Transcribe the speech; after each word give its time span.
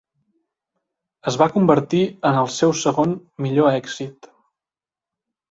Es 1.31 1.37
va 1.41 1.47
convertir 1.57 1.99
en 2.31 2.39
el 2.45 2.49
seu 2.55 2.73
segon 2.81 3.15
millor 3.47 3.71
èxit. 3.83 4.33